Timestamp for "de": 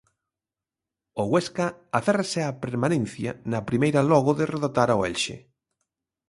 4.39-4.43